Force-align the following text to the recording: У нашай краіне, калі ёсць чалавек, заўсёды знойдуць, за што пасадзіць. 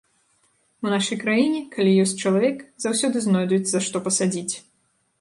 У 0.85 0.93
нашай 0.93 1.17
краіне, 1.25 1.61
калі 1.77 1.91
ёсць 2.05 2.15
чалавек, 2.25 2.57
заўсёды 2.89 3.17
знойдуць, 3.29 3.65
за 3.77 3.87
што 3.91 3.97
пасадзіць. 4.09 4.53